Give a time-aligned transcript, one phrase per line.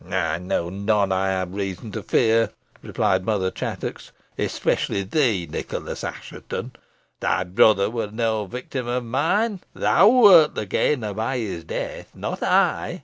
[0.09, 2.49] "I know none I have reason to fear,"
[2.81, 6.71] replied Mother Chattox; "especially thee, Nicholas Assheton.
[7.19, 9.59] Thy brother was no victim of mine.
[9.75, 12.99] Thou wert the gainer by his death, not I.